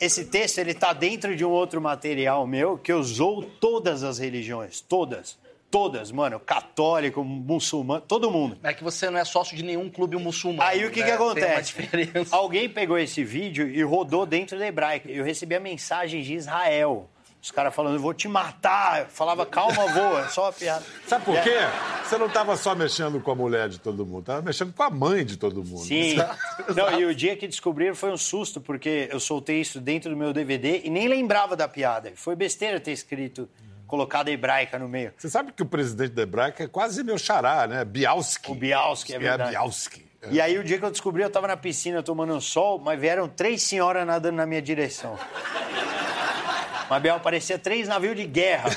[0.00, 4.80] esse texto, ele tá dentro de um outro material meu que zoo todas as religiões,
[4.80, 5.38] todas,
[5.70, 8.58] todas, mano, católico, muçulmano, todo mundo.
[8.62, 10.68] É que você não é sócio de nenhum clube muçulmano.
[10.68, 11.06] Aí o que né?
[11.06, 11.74] que acontece?
[12.30, 15.10] Alguém pegou esse vídeo e rodou dentro da hebraica.
[15.10, 17.08] Eu recebi a mensagem de Israel.
[17.46, 19.02] Os caras falando, eu vou te matar.
[19.02, 20.84] Eu falava, calma, vô, é só uma piada.
[21.06, 21.54] Sabe por quê?
[22.02, 24.90] Você não estava só mexendo com a mulher de todo mundo, estava mexendo com a
[24.90, 25.84] mãe de todo mundo.
[25.84, 26.16] Sim.
[26.74, 30.16] Não, e o dia que descobriram foi um susto, porque eu soltei isso dentro do
[30.16, 32.10] meu DVD e nem lembrava da piada.
[32.16, 33.48] Foi besteira ter escrito,
[33.86, 35.14] colocado a hebraica no meio.
[35.16, 37.84] Você sabe que o presidente da Hebraica é quase meu xará, né?
[37.84, 38.50] Bialski.
[38.50, 39.50] O Bialski, é verdade.
[39.50, 40.04] Bialski.
[40.32, 42.98] E aí, o dia que eu descobri, eu tava na piscina tomando um sol, mas
[42.98, 45.16] vieram três senhoras nadando na minha direção.
[46.88, 48.70] Mabel, parecia três navios de guerra.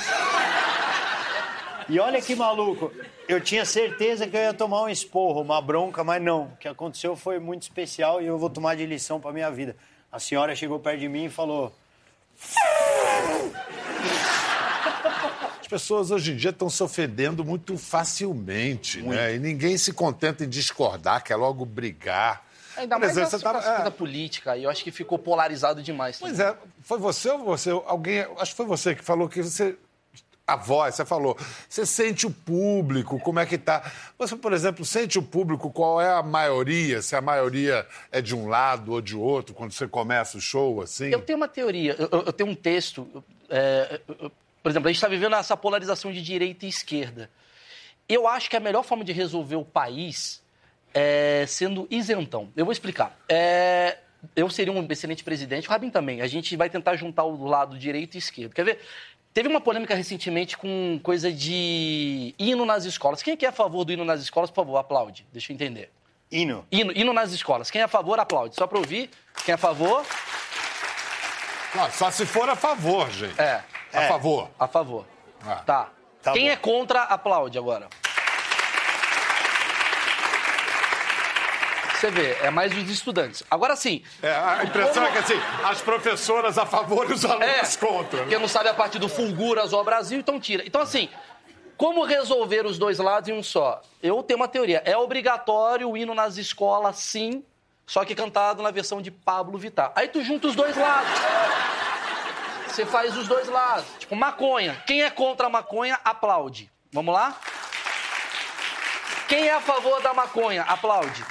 [1.87, 2.91] E olha que maluco,
[3.27, 6.43] eu tinha certeza que eu ia tomar um esporro, uma bronca, mas não.
[6.43, 9.75] O que aconteceu foi muito especial e eu vou tomar de lição pra minha vida.
[10.11, 11.75] A senhora chegou perto de mim e falou:
[15.59, 19.35] As pessoas hoje em dia estão se ofendendo muito facilmente, né?
[19.35, 22.48] E ninguém se contenta em discordar, quer logo brigar.
[22.81, 23.89] Ainda mais exemplo, essa tava- é.
[23.91, 24.63] política aí.
[24.63, 26.17] Eu acho que ficou polarizado demais.
[26.19, 27.69] Pois é, foi você ou você?
[27.69, 29.75] Alguém, acho que foi você que falou que você.
[30.47, 31.37] A voz, você falou,
[31.69, 33.83] você sente o público, como é que tá.
[34.17, 38.35] Você, por exemplo, sente o público, qual é a maioria, se a maioria é de
[38.35, 41.09] um lado ou de outro, quando você começa o show, assim?
[41.09, 43.23] Eu tenho uma teoria, eu, eu- tenho um texto.
[43.47, 44.31] é, eu-
[44.63, 47.29] por exemplo, a gente está vivendo essa polarização de direita e esquerda.
[48.07, 50.41] Eu acho que a melhor forma de resolver o país
[50.93, 52.49] é sendo isentão.
[52.55, 53.17] Eu vou explicar.
[53.27, 53.97] É,
[54.35, 56.21] eu seria um excelente presidente, o Rabin também.
[56.21, 58.53] A gente vai tentar juntar o lado direito e esquerdo.
[58.53, 58.79] Quer ver?
[59.33, 63.21] Teve uma polêmica recentemente com coisa de hino nas escolas.
[63.21, 65.25] Quem é que é a favor do hino nas escolas, por favor, aplaude.
[65.31, 65.91] Deixa eu entender.
[66.31, 66.65] hino.
[66.71, 67.69] Hino, hino nas escolas.
[67.71, 68.55] Quem é a favor, aplaude.
[68.55, 69.09] Só para ouvir.
[69.45, 70.03] Quem é a favor?
[71.75, 73.39] Não, só se for a favor, gente.
[73.39, 73.63] É.
[73.93, 74.07] A É.
[74.07, 74.49] favor.
[74.59, 75.05] A favor.
[75.45, 75.55] Ah.
[75.57, 75.89] Tá.
[76.21, 76.51] Tá Quem bom.
[76.51, 77.87] é contra, aplaude agora.
[81.99, 83.43] Você vê, é mais os estudantes.
[83.51, 84.01] Agora sim.
[84.23, 88.25] É, a impressão é que assim, as professoras a favor e os É, alunos contra.
[88.25, 90.63] Quem não sabe a parte do Fulguras ou Brasil, então tira.
[90.65, 91.09] Então, assim,
[91.75, 93.81] como resolver os dois lados em um só?
[94.01, 94.81] Eu tenho uma teoria.
[94.85, 97.43] É obrigatório o hino nas escolas, sim,
[97.85, 99.91] só que cantado na versão de Pablo Vittar.
[99.93, 101.11] Aí tu junta os dois lados.
[102.67, 103.83] Você faz os dois lados.
[103.99, 104.81] Tipo, maconha.
[104.87, 106.71] Quem é contra a maconha, aplaude.
[106.93, 107.35] Vamos lá?
[109.27, 111.25] Quem é a favor da maconha, aplaude.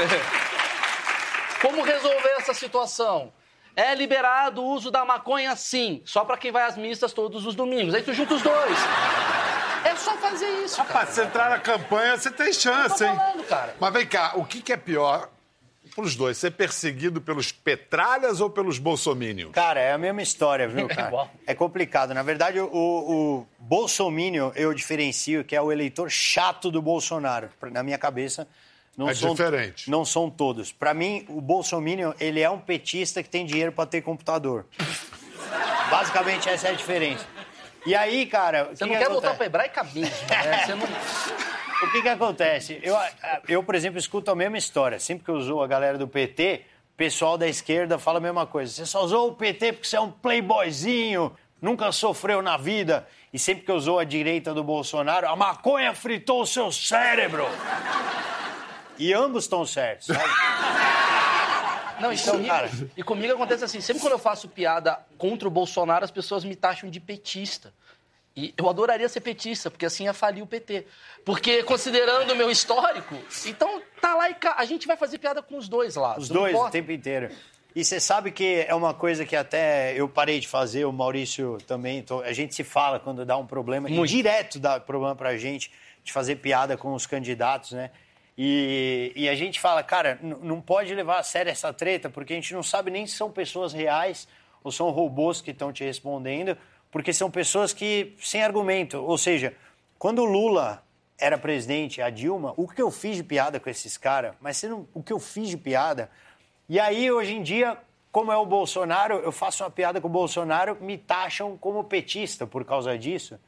[1.60, 3.32] Como resolver essa situação?
[3.74, 7.54] É liberado o uso da maconha, sim, só pra quem vai às missas todos os
[7.54, 7.94] domingos.
[7.94, 8.78] Aí tu junta os dois.
[9.84, 10.88] É só fazer isso, cara.
[10.88, 13.14] Rapaz, se entrar na campanha, você tem Tô chance, hein?
[13.14, 13.76] falando, cara.
[13.78, 15.28] Mas vem cá, o que, que é pior
[15.94, 16.38] pros dois?
[16.38, 19.52] Ser perseguido pelos petralhas ou pelos bolsomínios?
[19.52, 21.28] Cara, é a mesma história, viu, cara?
[21.46, 22.14] É complicado.
[22.14, 27.50] Na verdade, o, o bolsomínio eu diferencio que é o eleitor chato do Bolsonaro.
[27.70, 28.48] Na minha cabeça,
[28.96, 29.90] não É são, diferente.
[29.90, 30.72] Não são todos.
[30.72, 34.64] Pra mim, o bolsomínio, ele é um petista que tem dinheiro pra ter computador.
[35.90, 37.26] Basicamente, essa é a diferença.
[37.84, 38.64] E aí, cara...
[38.72, 39.36] o Você que não que quer voltar acontece?
[39.36, 40.64] pra hebraica mesmo, né?
[40.66, 40.86] Você não...
[41.82, 42.80] O que que acontece?
[42.82, 42.96] Eu,
[43.46, 44.98] eu, por exemplo, escuto a mesma história.
[44.98, 46.62] Sempre que eu usou a galera do PT,
[46.94, 48.72] o pessoal da esquerda fala a mesma coisa.
[48.72, 53.06] Você só usou o PT porque você é um playboyzinho, nunca sofreu na vida.
[53.30, 57.46] E sempre que eu usou a direita do Bolsonaro, a maconha fritou o seu cérebro.
[58.98, 60.20] E ambos estão certos, sabe?
[62.00, 62.70] Não, e comigo, cara.
[62.96, 66.54] e comigo acontece assim, sempre quando eu faço piada contra o Bolsonaro, as pessoas me
[66.54, 67.72] taxam de petista.
[68.36, 70.86] E eu adoraria ser petista, porque assim ia falir o PT.
[71.24, 74.56] Porque, considerando o meu histórico, então tá lá e cá.
[74.58, 76.24] A gente vai fazer piada com os dois lados.
[76.24, 76.72] Os dois o importa.
[76.72, 77.30] tempo inteiro.
[77.74, 81.56] E você sabe que é uma coisa que até eu parei de fazer, o Maurício
[81.66, 82.02] também.
[82.02, 84.10] tô- a gente se fala quando dá um problema, Muito.
[84.10, 85.70] direto dá problema pra gente,
[86.04, 87.90] de fazer piada com os candidatos, né?
[88.38, 92.36] E, e a gente fala, cara, não pode levar a sério essa treta, porque a
[92.36, 94.28] gente não sabe nem se são pessoas reais
[94.62, 96.56] ou são robôs que estão te respondendo,
[96.90, 98.98] porque são pessoas que, sem argumento.
[98.98, 99.54] Ou seja,
[99.98, 100.82] quando o Lula
[101.18, 104.86] era presidente, a Dilma, o que eu fiz de piada com esses caras, mas não,
[104.92, 106.10] o que eu fiz de piada.
[106.68, 107.78] E aí, hoje em dia,
[108.12, 112.46] como é o Bolsonaro, eu faço uma piada com o Bolsonaro, me taxam como petista
[112.46, 113.38] por causa disso.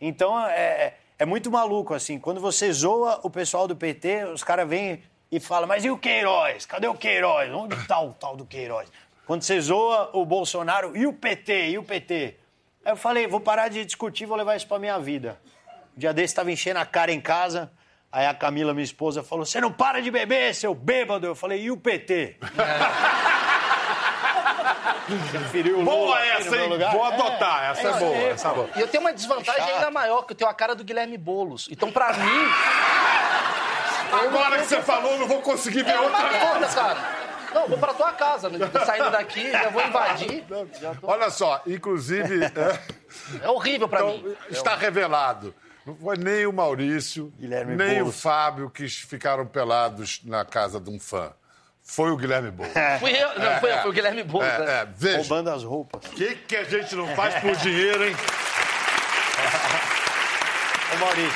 [0.00, 2.18] Então, é, é muito maluco, assim.
[2.18, 5.96] Quando você zoa o pessoal do PT, os caras vêm e falam, mas e o
[5.98, 6.66] Queiroz?
[6.66, 7.52] Cadê o Queiroz?
[7.52, 8.90] Onde está o tal do Queiroz?
[9.26, 11.70] Quando você zoa o Bolsonaro, e o PT?
[11.70, 12.36] E o PT?
[12.84, 15.40] Aí eu falei, vou parar de discutir, vou levar isso pra minha vida.
[15.96, 17.72] Um dia desse, estava enchendo a cara em casa,
[18.12, 21.26] aí a Camila, minha esposa, falou, você não para de beber, seu bêbado.
[21.26, 22.36] Eu falei, e o PT?
[25.30, 26.70] Preferiu Boa essa, hein?
[26.92, 27.70] Vou adotar.
[27.70, 28.16] Essa é, isso boa.
[28.16, 28.68] aí, essa é boa.
[28.76, 29.74] E eu tenho uma desvantagem Chato.
[29.74, 31.68] ainda maior, que eu tenho a cara do Guilherme Boulos.
[31.70, 32.48] Então, pra mim,
[34.12, 37.26] Agora que você falou, eu não vou conseguir ver é uma outra merda, cara.
[37.52, 38.58] Não, vou pra tua casa, né?
[38.84, 40.44] saindo daqui, já vou invadir.
[40.80, 42.80] Já tô- Olha só, inclusive, é,
[43.44, 44.36] É horrível pra então, mim.
[44.50, 45.54] está revelado.
[45.84, 48.16] Não foi nem o Maurício, Guilherme nem Boulos.
[48.16, 51.32] o Fábio que ficaram pelados na casa de um fã.
[51.88, 52.72] Foi o Guilherme Boulos.
[52.98, 54.48] Fui eu, não, foi, foi o Guilherme Boulos.
[54.48, 54.56] né?
[54.58, 56.04] É, é, veja, Roubando as roupas.
[56.04, 58.14] o que, que a gente não faz por dinheiro, hein?
[60.92, 61.30] Ô, Maurício,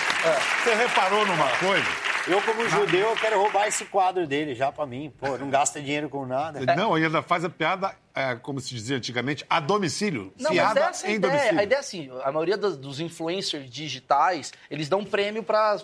[0.64, 1.86] Você reparou numa coisa?
[2.26, 5.12] eu como judeu, eu quero roubar esse quadro dele já pra mim.
[5.18, 6.60] Pô, não gasta dinheiro com nada.
[6.76, 10.32] Não, e ainda faz a piada, é, como se dizia antigamente, a domicílio.
[10.38, 11.32] Não, mas piada é essa a em ideia.
[11.32, 11.60] domicílio.
[11.60, 15.76] A ideia é assim, a maioria dos, dos influencers digitais, eles dão prêmio para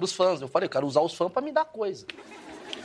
[0.00, 0.40] os fãs.
[0.40, 2.06] Eu falei, eu quero usar os fãs para me dar coisa.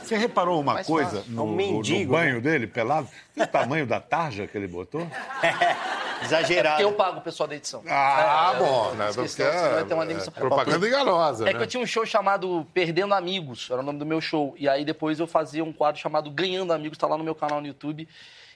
[0.04, 1.32] Você reparou uma Mais coisa fácil.
[1.32, 3.08] no, É um mendigo, no banho dele, pelado?
[3.36, 5.06] O tamanho da tarja que ele botou?
[6.22, 6.76] Exagerado.
[6.76, 7.82] Porque eu pago o pessoal da edição.
[7.88, 9.06] Ah, É, bom, eu né?
[9.14, 10.32] Porque ter uma é, demissão.
[10.34, 11.58] é propaganda enganosa, É né?
[11.58, 14.54] que eu tinha um show chamado Perdendo Amigos, era o nome do meu show.
[14.58, 17.60] E aí depois eu fazia um quadro chamado Ganhando Amigos, tá lá no meu canal
[17.60, 18.08] no YouTube.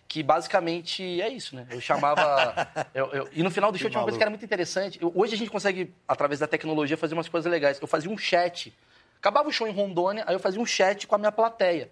[0.07, 1.67] Que basicamente é isso, né?
[1.71, 2.67] Eu chamava.
[2.95, 4.99] eu- eu- e no final do show tinha uma coisa que era muito interessante.
[5.03, 7.79] Eu- hoje a gente consegue, através da tecnologia, fazer umas coisas legais.
[7.79, 8.73] Eu fazia um chat.
[9.18, 11.90] Acabava o show em Rondônia, aí eu fazia um chat com a minha plateia.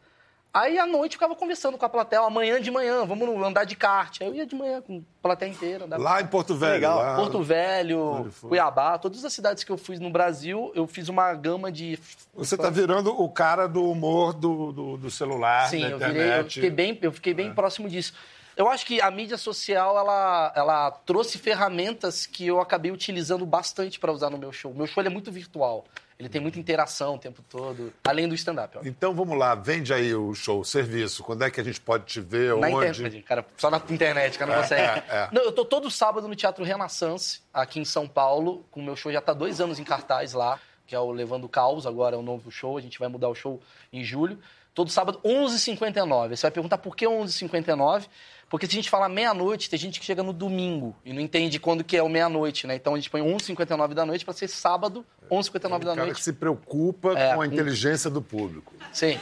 [0.55, 3.65] Aí à noite eu ficava conversando com a plateia, ó, amanhã de manhã, vamos andar
[3.65, 4.23] de kart.
[4.23, 5.85] Aí eu ia de manhã com a plateia inteira.
[5.85, 6.73] andava Lá em Porto Velho.
[6.73, 6.97] Legal.
[6.99, 8.33] lá- Porto Velho?
[8.41, 11.99] Cuiabá, todas as cidades que eu fui no Brasil, eu fiz uma gama de.
[12.33, 16.15] Você tá virando o cara do humor do, do, do celular, Sim, da eu internet.
[16.25, 18.15] virei, eu fiquei bem, eu fiquei bem próximo disso.
[18.57, 24.01] Eu acho que a mídia social ela, ela trouxe ferramentas que eu acabei utilizando bastante
[24.01, 24.73] para usar no meu show.
[24.73, 25.85] Meu show é muito virtual.
[26.19, 28.79] Ele tem muita interação o tempo todo, além do stand-up.
[28.85, 31.23] Então vamos lá, vende aí o show, o serviço.
[31.23, 32.57] Quando é que a gente pode te ver?
[32.57, 32.89] Na onde?
[32.89, 34.83] internet, cara, só na internet, cara, não consegue.
[34.83, 35.29] é, é.
[35.31, 38.97] Não, eu tô todo sábado no Teatro Renaissance, aqui em São Paulo, com o meu
[38.97, 42.19] show já tá dois anos em cartaz lá, que é o Levando Caos, agora é
[42.19, 43.61] o novo show, a gente vai mudar o show
[43.93, 44.39] em julho.
[44.73, 46.37] Todo sábado, 11h59.
[46.37, 48.07] Você vai perguntar por que 11h59?
[48.49, 51.59] Porque se a gente falar meia-noite, tem gente que chega no domingo e não entende
[51.59, 52.77] quando que é o meia-noite, né?
[52.77, 56.15] Então a gente põe 11h59 da noite para ser sábado, 11h59 da O cara noite.
[56.19, 58.73] que se preocupa É, com a um- inteligência do público.
[58.93, 59.19] Sim.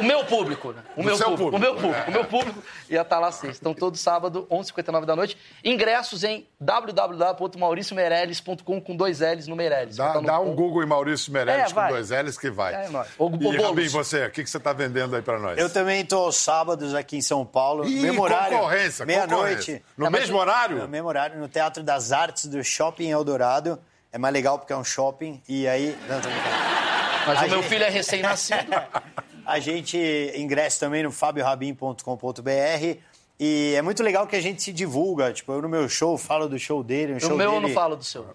[0.00, 0.82] O meu público, né?
[0.96, 2.04] O meu seu público, público, O meu público.
[2.06, 2.08] é.
[2.08, 3.58] O meu público ia estar lá sexta.
[3.60, 5.36] Então, todo sábado, 11h59 da noite.
[5.64, 9.96] Ingressos em www.mauriciomeirelles.com com dois L's no Meirelles.
[9.96, 12.86] Dá, tá dá um Google em Maurício Meirelles É, com dois L's que vai.
[12.86, 13.08] É, nóis.
[13.18, 13.56] Ô, ô, e.
[13.56, 15.58] Rabin, você, o que, que você está vendendo aí para nós?
[15.58, 17.86] Eu também estou aos sábados aqui em São Paulo.
[17.86, 18.56] Ih, mesmo horário.
[18.58, 19.82] concorrência, Meia-noite.
[19.96, 20.78] No É, mesmo horário?
[20.78, 23.78] No mesmo horário, no Teatro das Artes do Shopping Eldorado.
[24.12, 25.42] É mais legal porque é um shopping.
[25.48, 25.96] E aí.
[26.08, 26.54] Não, tô brincando.
[27.26, 28.70] Mas A o meu gente- filho é recém-nascido.
[29.46, 29.98] A gente
[30.36, 32.98] ingressa também no fabiorabin.com.br.
[33.38, 35.32] E é muito legal que a gente se divulga.
[35.32, 37.12] Tipo, eu no meu show falo do show dele.
[37.12, 38.26] No o show meu eu dele, não falo do seu.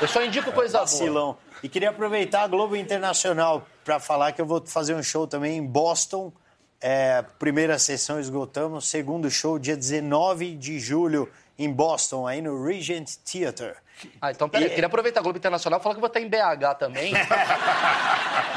[0.00, 0.86] Eu só indico coisa boa.
[0.86, 1.36] Vacilão.
[1.62, 5.58] E queria aproveitar a Globo Internacional para falar que eu vou fazer um show também
[5.58, 6.32] em Boston.
[6.80, 13.16] É, primeira sessão esgotamos, segundo show dia 19 de julho em Boston, aí no Regent
[13.30, 13.74] Theatre.
[14.20, 16.06] Ah, então peraí, E- eu queria aproveitar a Globo Internacional e falar que eu vou
[16.08, 17.12] estar em BH também.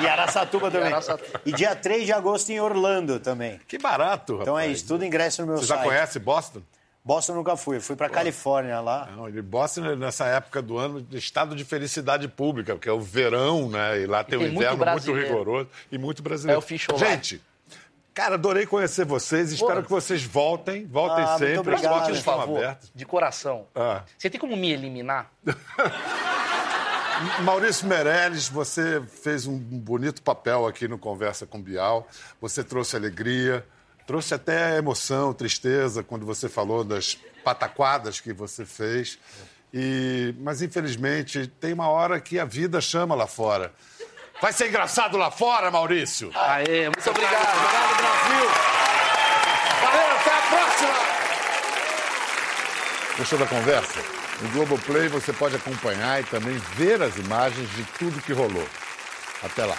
[0.01, 0.87] E Araçatuba também.
[0.91, 1.41] Araçatuba.
[1.45, 3.59] E dia 3 de agosto em Orlando também.
[3.67, 4.41] Que barato, rapaz.
[4.47, 5.79] Então é isso, tudo ingresso no meu Você site.
[5.79, 6.61] já conhece Boston?
[7.05, 9.09] Boston nunca fui, fui pra Califórnia lá.
[9.15, 13.01] Não, ele Boston, nessa época do ano, de estado de felicidade pública, porque é o
[13.01, 13.99] verão, né?
[13.99, 15.27] E lá tem, tem um muito inverno muito, brasileiro.
[15.27, 16.61] rigoroso e muito brasileiro.
[16.61, 16.97] É o.
[16.97, 17.41] Gente,
[18.13, 19.51] cara, adorei conhecer vocês.
[19.51, 19.83] Espero Pô.
[19.83, 20.85] que vocês voltem.
[20.85, 21.53] Voltem Ah, muito sempre.
[21.53, 21.91] As obrigado.
[21.91, 22.91] portas Por estão favor, abertas.
[22.93, 23.67] de coração.
[23.75, 24.03] Ah.
[24.17, 25.31] Você tem como me eliminar?
[27.43, 32.07] Maurício Meirelles, você fez um bonito papel aqui no Conversa com Bial.
[32.41, 33.65] Você trouxe alegria,
[34.05, 39.17] trouxe até emoção, tristeza, quando você falou das pataquadas que você fez.
[39.73, 43.71] E, mas, infelizmente, tem uma hora que a vida chama lá fora.
[44.43, 46.29] Vai ser engraçado lá fora, Maurício?
[46.35, 47.47] Aê, muito obrigado.
[47.55, 48.49] Obrigado, Brasil!
[49.81, 50.93] Valeu, até a próxima!
[53.17, 54.01] Gostou da conversa?
[54.41, 58.67] No Globoplay você pode acompanhar e também ver as imagens de tudo que rolou.
[59.41, 59.77] Até lá.